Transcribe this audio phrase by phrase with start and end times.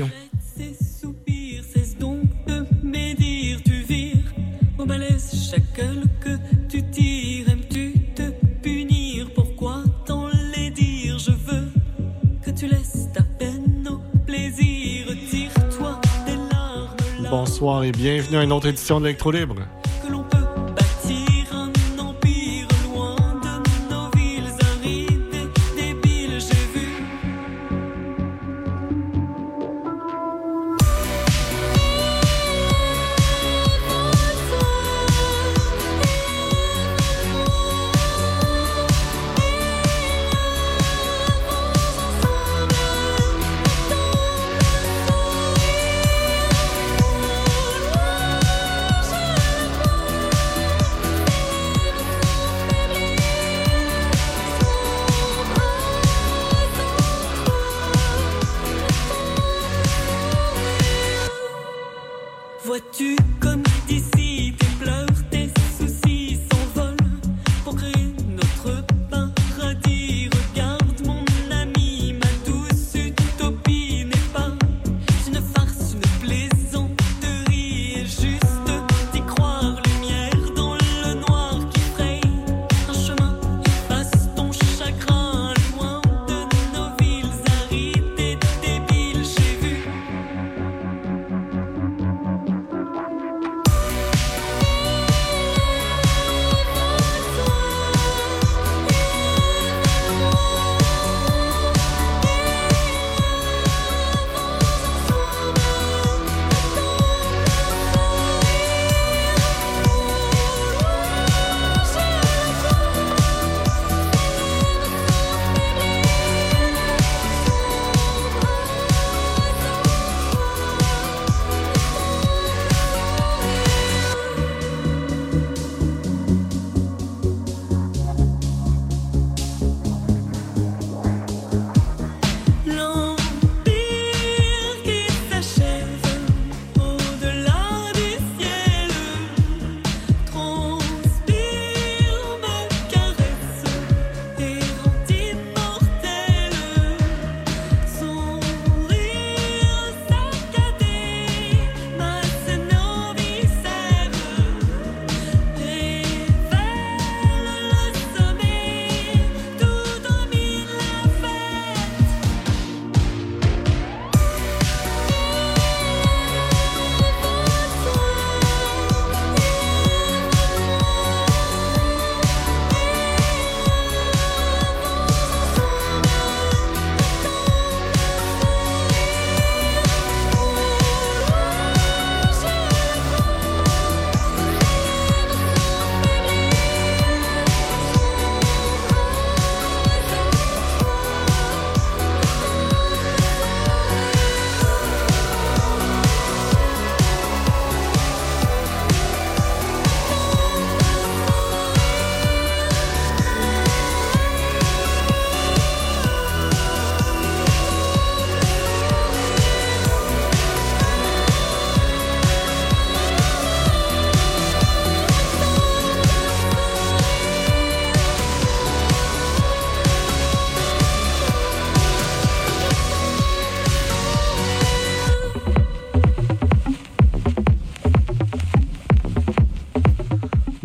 [0.00, 0.08] Radio.
[0.56, 4.32] Ces soupirs cessent donc de médire, tu vires
[4.78, 6.36] au malaise chaque gueule que
[6.68, 7.48] tu tires.
[7.48, 8.30] Aimes-tu te
[8.62, 9.30] punir?
[9.34, 11.18] Pourquoi t'en les dire?
[11.18, 11.68] Je veux
[12.42, 15.06] que tu laisses ta peine au plaisir.
[15.30, 19.56] Tire-toi des larmes là Bonsoir et bienvenue à une autre édition de l'Electro Libre.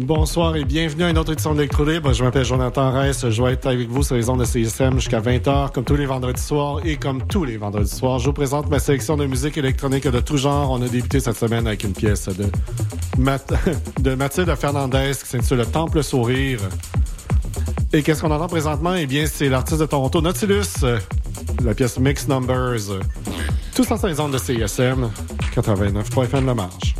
[0.09, 2.13] Bonsoir et bienvenue à une autre édition de l'Electro Libre.
[2.13, 3.27] Je m'appelle Jonathan Reiss.
[3.27, 6.05] Je vais être avec vous sur les ondes de CSM jusqu'à 20h, comme tous les
[6.05, 8.19] vendredis soirs et comme tous les vendredis soirs.
[8.19, 10.69] Je vous présente ma sélection de musique électronique de tout genre.
[10.69, 12.45] On a débuté cette semaine avec une pièce de,
[13.17, 13.51] Math-
[13.99, 16.59] de Mathilde Fernandez qui s'intitule Le Temple Sourire.
[17.91, 18.93] Et qu'est-ce qu'on entend présentement?
[18.93, 20.85] Eh bien, c'est l'artiste de Toronto, Nautilus,
[21.63, 22.99] la pièce Mix Numbers.
[23.75, 25.09] Tout ça sur les ondes de CSM
[25.55, 26.94] 89.fm La Marge.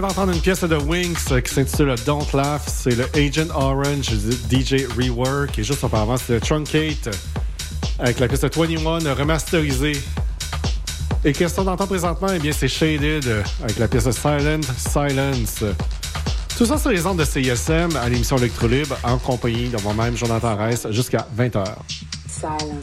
[0.00, 2.62] Vient d'entendre une pièce de Winx qui s'intitule Don't Laugh.
[2.66, 4.10] C'est le Agent Orange
[4.50, 5.58] DJ Rework.
[5.58, 7.16] Et juste auparavant, c'était Truncate
[7.98, 10.00] avec la pièce de 21 remasterisée.
[11.24, 12.28] Et qu'est-ce qu'on entend présentement?
[12.32, 15.64] Eh bien, c'est Shaded avec la pièce de Silent Silence.
[16.56, 20.56] Tout ça sur les ondes de CISM à l'émission Electrolibre en compagnie de moi-même, Jonathan
[20.56, 21.64] Reiss, jusqu'à 20h.
[22.28, 22.80] Silent.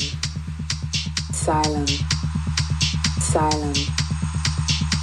[1.33, 1.85] Silent.
[3.21, 3.73] Silent.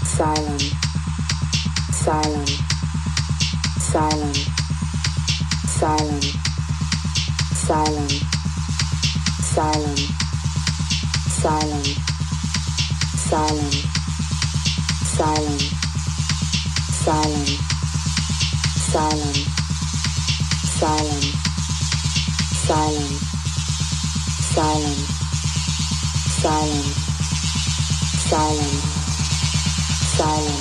[0.05, 0.53] Silent.
[0.59, 0.82] silent,
[2.03, 2.49] silent,
[3.79, 4.37] silent,
[5.67, 6.25] silent,
[7.55, 8.13] silent,
[9.45, 10.01] silent,
[11.31, 11.95] silent,
[13.13, 13.73] silent,
[15.15, 15.63] silent,
[16.93, 17.47] silent,
[18.93, 19.37] silent,
[20.81, 21.23] silent,
[22.67, 23.15] silent,
[24.53, 25.07] silent,
[26.43, 26.91] silent,
[28.29, 28.93] silent
[30.13, 30.52] silent,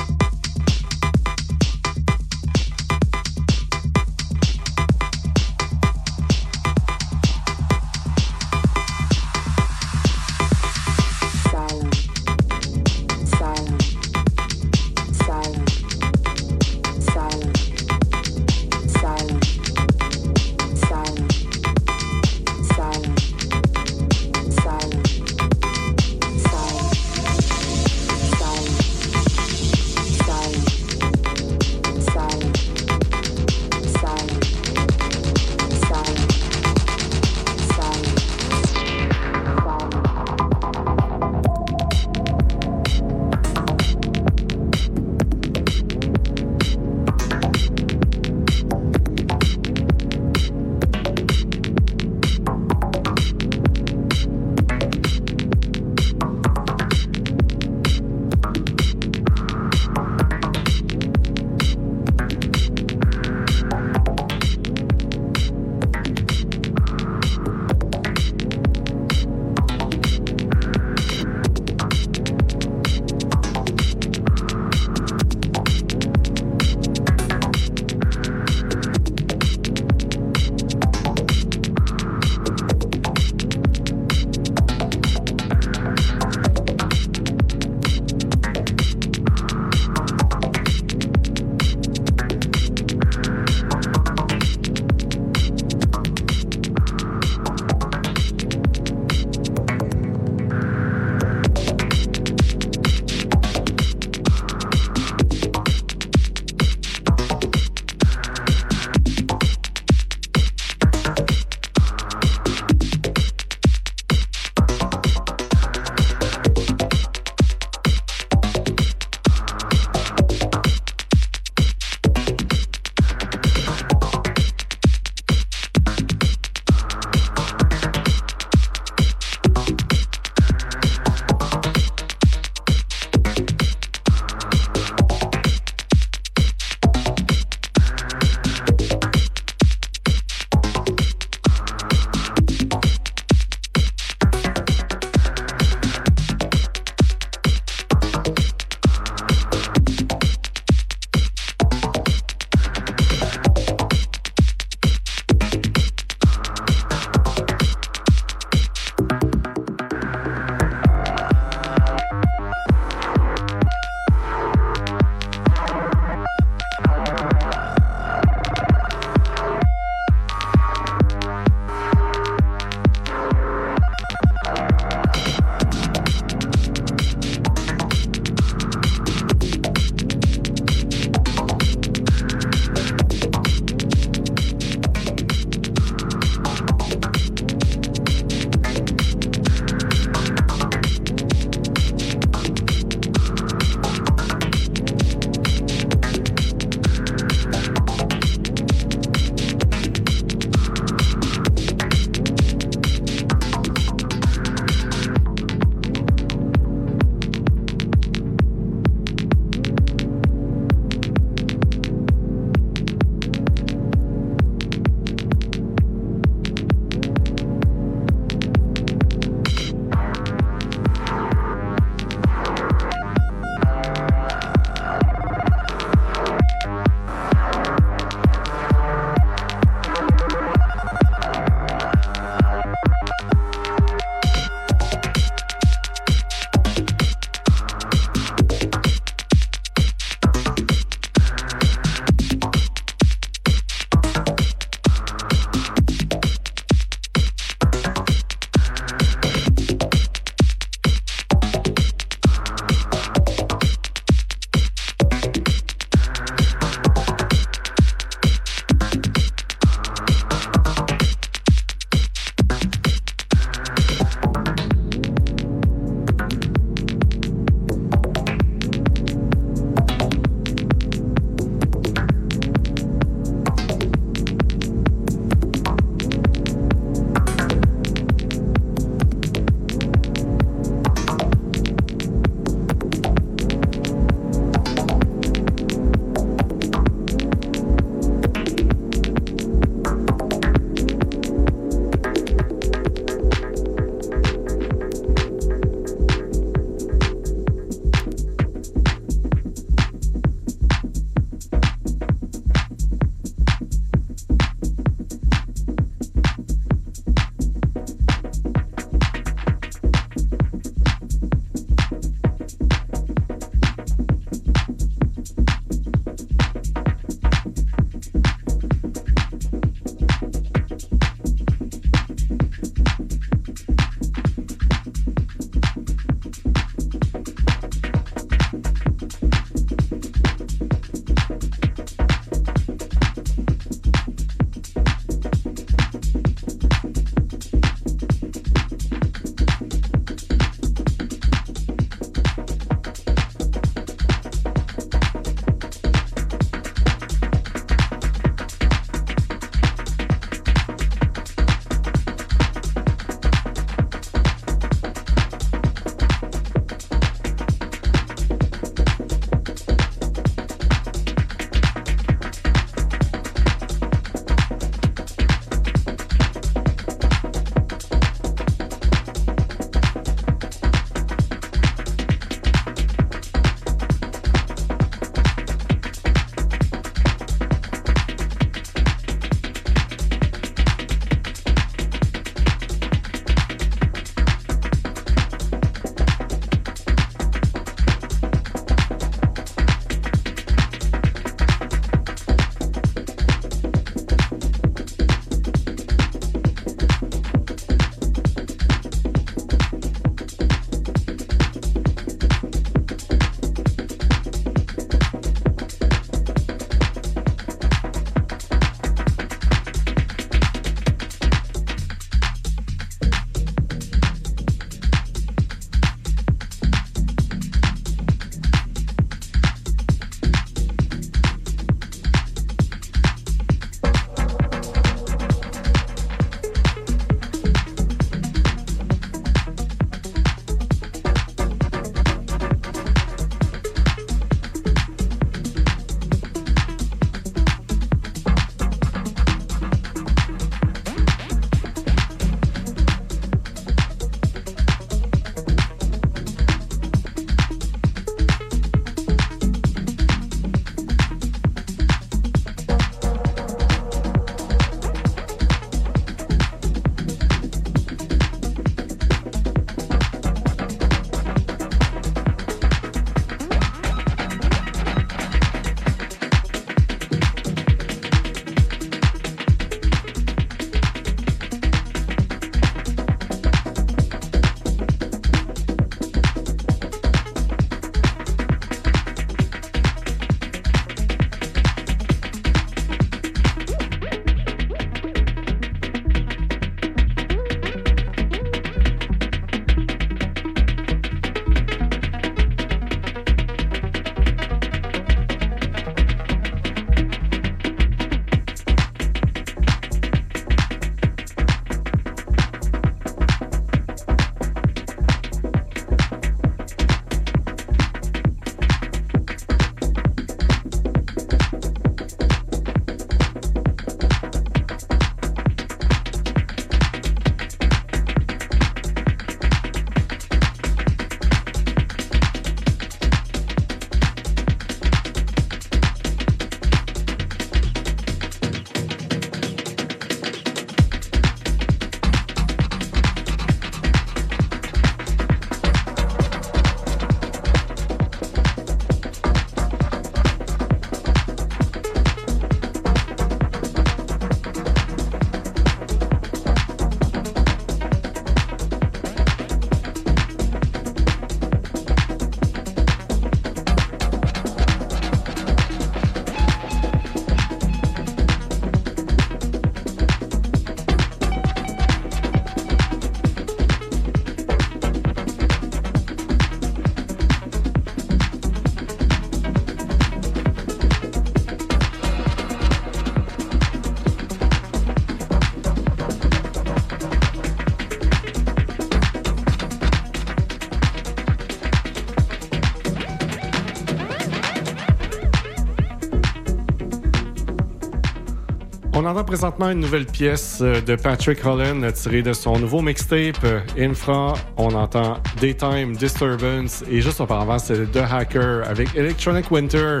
[589.08, 593.60] entend présentement une nouvelle pièce euh, de Patrick Holland tirée de son nouveau mixtape euh,
[593.78, 594.34] Infra.
[594.58, 600.00] On entend Daytime Disturbance et juste auparavant c'est The Hacker avec Electronic Winter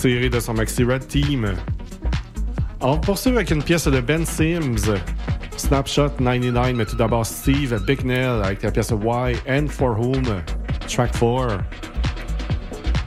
[0.00, 1.54] tiré de son maxi Red Team.
[2.80, 4.94] On poursuit avec une pièce de Ben Sims.
[5.56, 10.24] Snapshot 99, mais tout d'abord Steve Bicknell avec la pièce Why and For Whom,
[10.88, 11.58] track 4.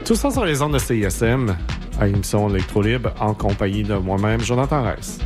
[0.04, 1.56] Tout ça sur les ondes de CISM
[1.98, 5.18] à l'émission Electro Libre en compagnie de moi-même, Jonathan Reiss.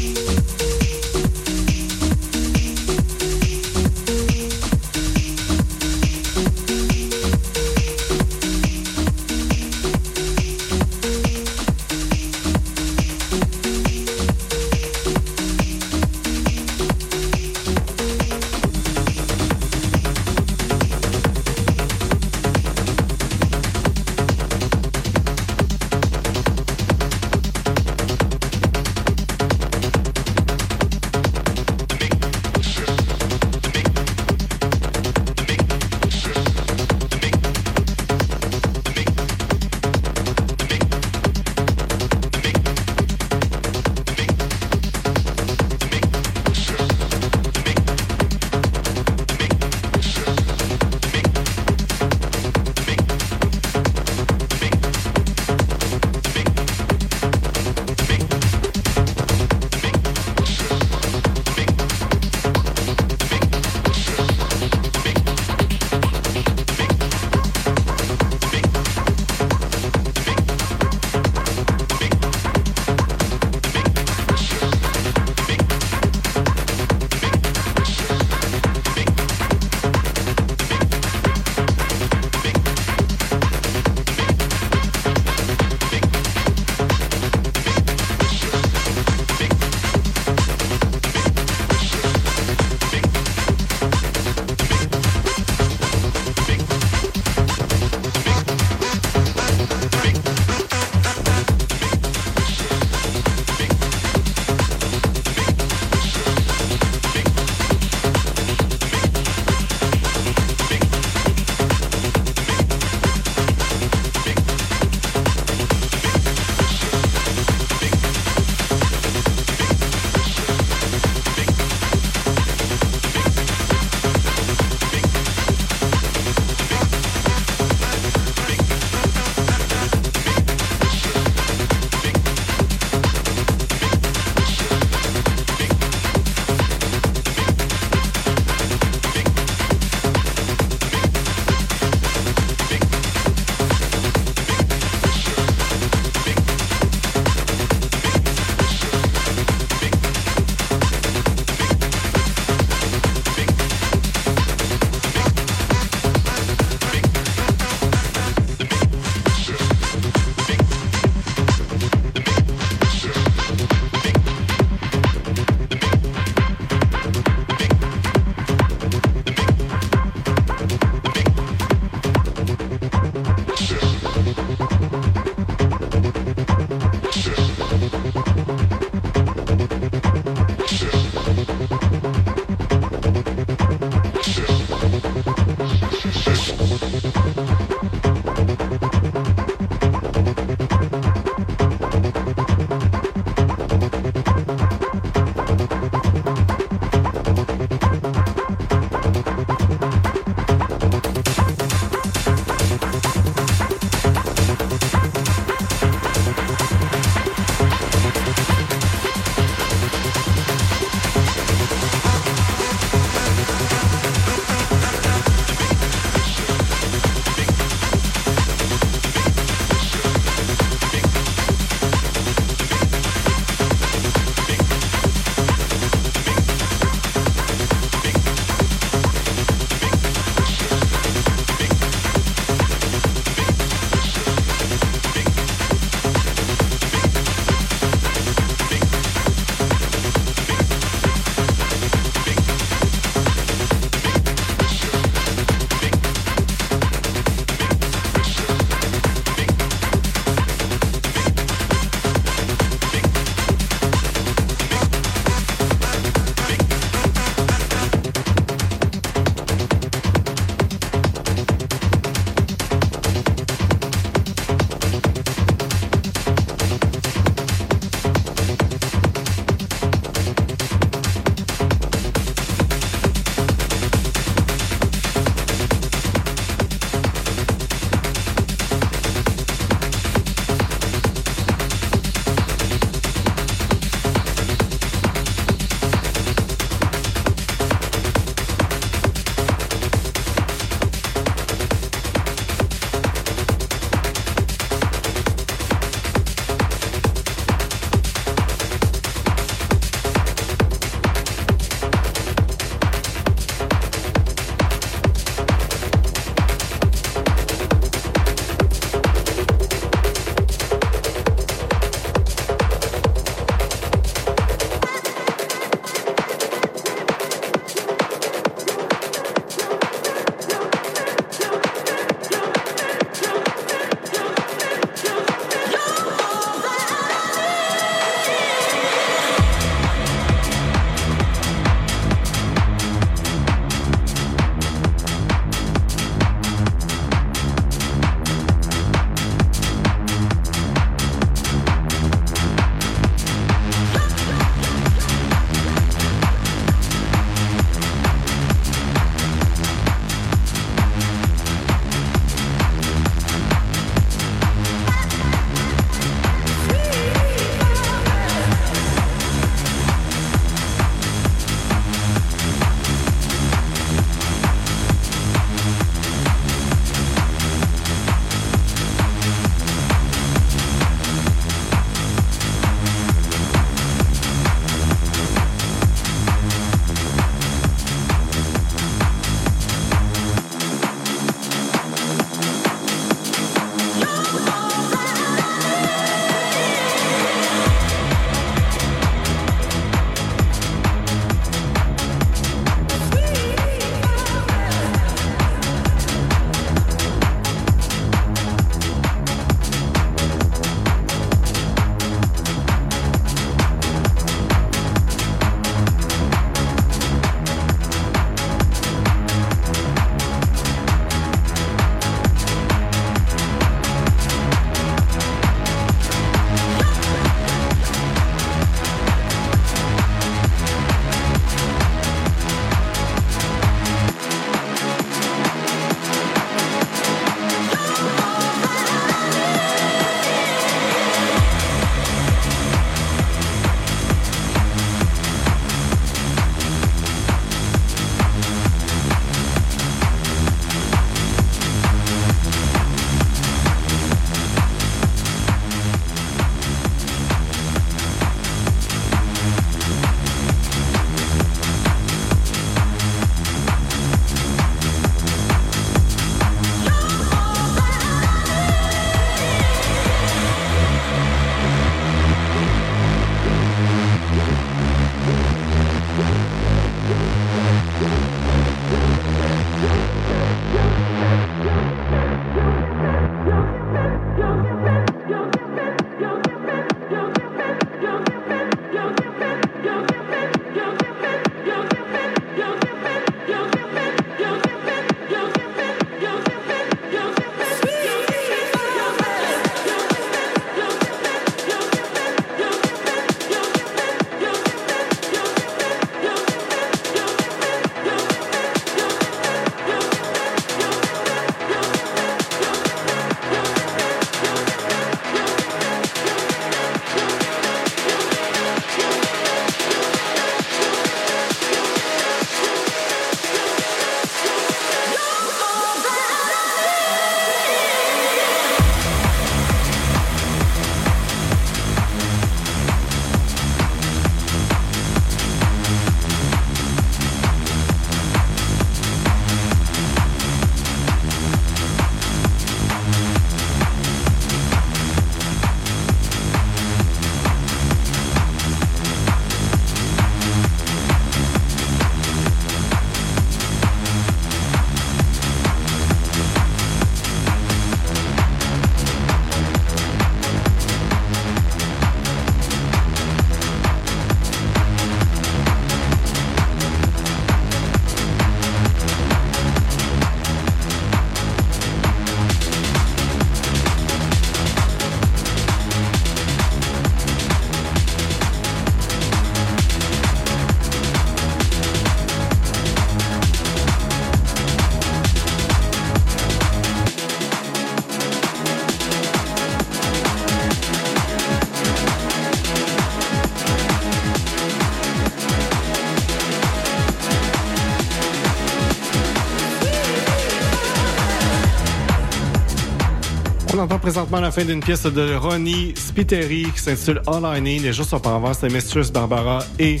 [593.78, 597.82] Entend présentement la fin d'une pièce de Ronnie Spiteri qui s'intitule All I Need.
[597.82, 600.00] Les jours sont par avant, c'est Mistress Barbara et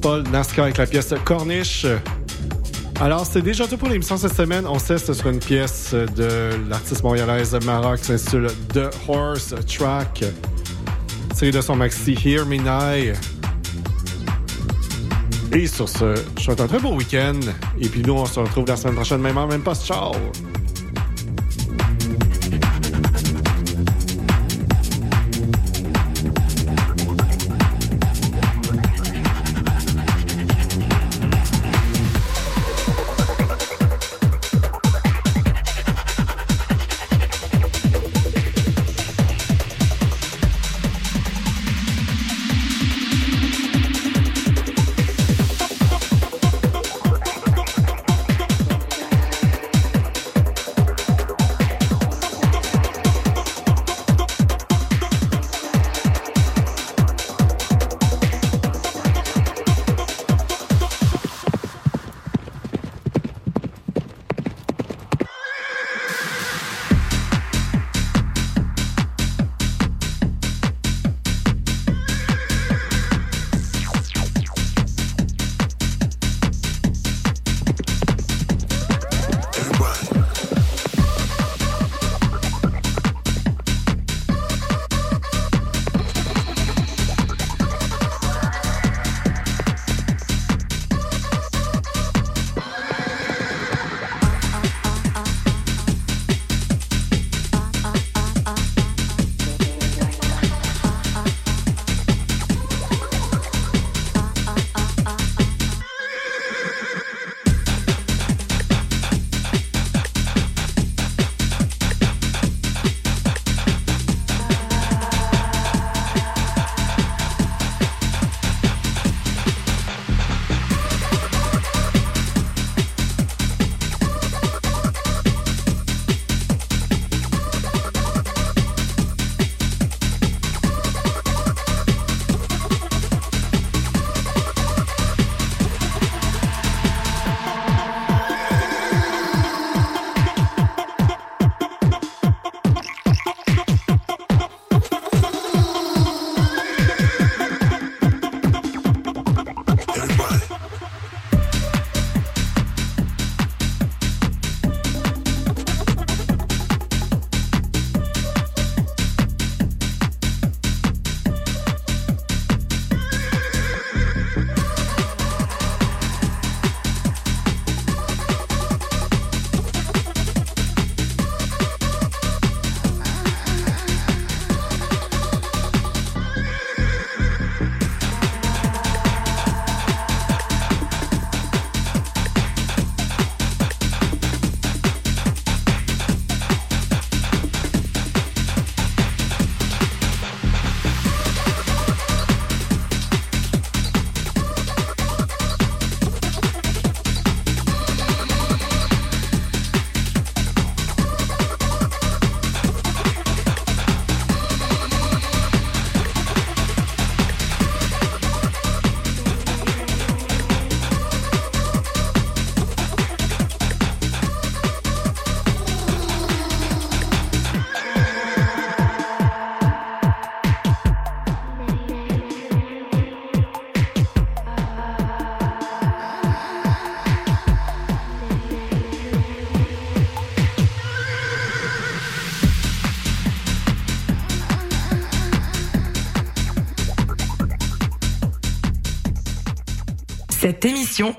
[0.00, 1.86] Paul Nasca avec la pièce Corniche.
[3.00, 4.64] Alors, c'est déjà tout pour l'émission cette semaine.
[4.66, 10.24] On que sur une pièce de l'artiste montréalaise Mara qui s'intitule The Horse Track.
[11.34, 13.14] Série de son maxi Hear Me Now.
[15.52, 17.40] Et sur ce, je vous souhaite un très beau week-end.
[17.80, 19.74] Et puis nous, on se retrouve la semaine prochaine, même en même pas.
[19.74, 20.12] Ciao!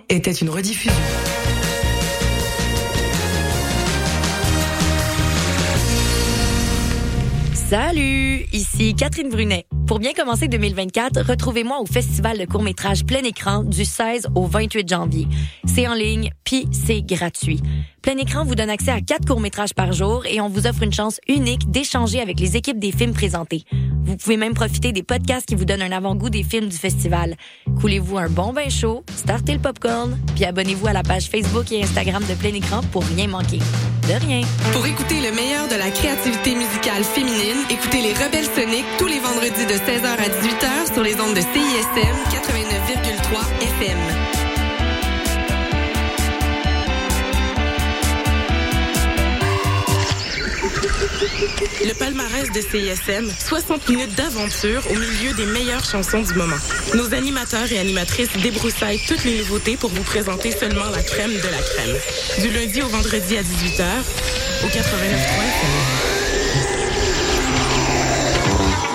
[0.10, 0.94] Était une rediffusion.
[7.54, 9.66] Salut, ici Catherine Brunet.
[9.94, 14.90] Pour bien commencer 2024, retrouvez-moi au Festival de court-métrage plein écran du 16 au 28
[14.90, 15.28] janvier.
[15.66, 17.62] C'est en ligne, puis c'est gratuit.
[18.02, 20.92] Plein écran vous donne accès à quatre courts-métrages par jour et on vous offre une
[20.92, 23.66] chance unique d'échanger avec les équipes des films présentés.
[24.04, 27.38] Vous pouvez même profiter des podcasts qui vous donnent un avant-goût des films du festival.
[27.80, 31.84] Coulez-vous un bon vin chaud, startez le popcorn, puis abonnez-vous à la page Facebook et
[31.84, 33.60] Instagram de Plein écran pour rien manquer.
[34.08, 34.42] De rien.
[34.74, 39.20] Pour écouter le meilleur de la créativité musicale féminine, écoutez les Rebelles Soniques tous les
[39.20, 43.40] vendredis de 16h à 18h sur les ondes de CISM 89,3
[43.80, 43.98] FM.
[51.86, 56.56] Le palmarès de CISM, 60 minutes d'aventure au milieu des meilleures chansons du moment.
[56.96, 61.50] Nos animateurs et animatrices débroussaillent toutes les nouveautés pour vous présenter seulement la crème de
[61.50, 61.98] la crème.
[62.40, 63.84] Du lundi au vendredi à 18h,
[64.64, 66.23] au 89.3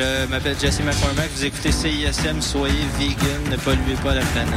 [0.00, 1.28] Je m'appelle Jesse McCormack.
[1.36, 2.40] Vous écoutez CISM.
[2.40, 3.50] Soyez vegan.
[3.50, 4.54] Ne polluez pas la planète.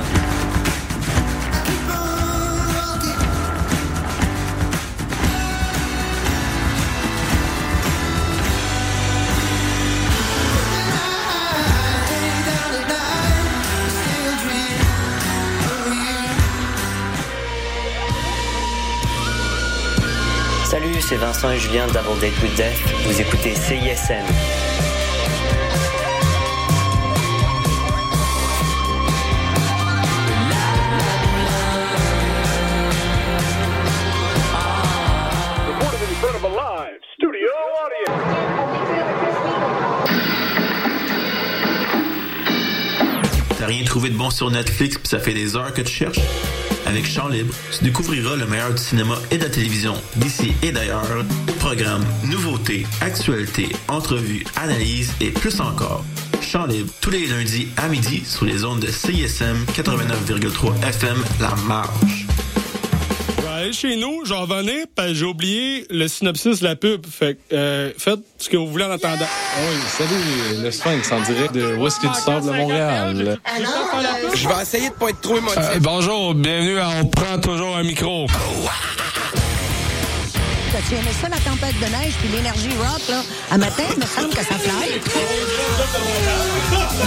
[20.69, 22.77] Salut, c'est Vincent et Julien d'Avant Date with Death.
[23.05, 24.62] Vous écoutez CISM.
[44.09, 46.19] De bon sur Netflix pis ça fait des heures que tu cherches?
[46.85, 50.71] Avec Chant Libre, tu découvriras le meilleur du cinéma et de la télévision d'ici et
[50.71, 51.07] d'ailleurs.
[51.59, 56.03] Programmes, nouveautés, actualités, entrevues, analyses et plus encore.
[56.41, 61.55] Chant Libre, tous les lundis à midi sur les ondes de CISM 89,3 FM La
[61.67, 62.22] Marge.
[63.43, 66.77] Je vais aller chez nous, j'en revenais, parce que j'ai oublié le synopsis de la
[66.77, 67.05] pub.
[67.05, 69.25] Fait que, euh, faites ce que vous voulez en attendant.
[69.59, 73.37] Oui, salut, le Sphinx en direct de Whisky du Sable de Montréal.
[74.33, 75.57] Je vais essayer de pas être trop émotif.
[75.59, 78.27] Euh, bonjour, bienvenue à On prend toujours un micro.
[80.87, 83.21] Tu aimais ça, la tempête de neige puis l'énergie rock, là?
[83.51, 84.89] À matin, il me semble que ça fly.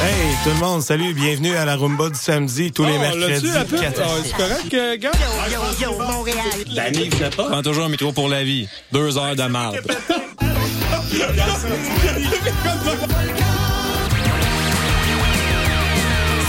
[0.02, 3.48] Hey, tout le monde, salut, bienvenue à la Rumba du samedi, tous les Oh, mercredis.
[3.68, 3.80] pub?
[3.80, 5.10] quatre- Ah, c'est correct, euh, gars?
[5.50, 6.36] Yo, yo, yo, Montréal.
[6.74, 7.44] Danny, vous pas?
[7.50, 8.66] Prends toujours un métro pour la vie.
[8.92, 9.80] Deux heures de marde.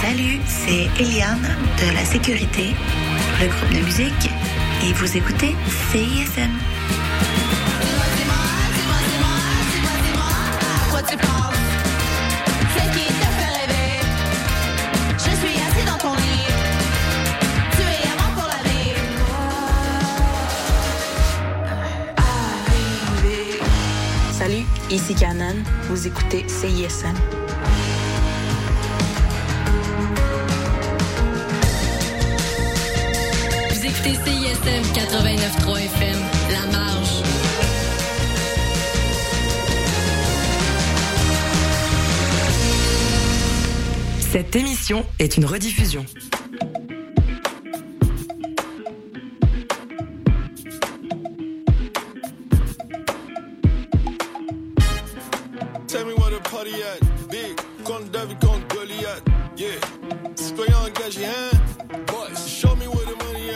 [0.02, 2.76] Salut, c'est Eliane de la sécurité,
[3.42, 4.30] le groupe de musique,
[4.84, 5.56] et vous écoutez
[5.92, 6.52] CISM.
[24.90, 25.56] Ici Canon.
[25.90, 27.14] Vous écoutez CISM.
[33.70, 36.18] Vous écoutez CISM 89.3 FM,
[36.52, 37.24] La Marge.
[44.32, 46.06] Cette émission est une rediffusion.
[61.08, 61.57] Cause yeah.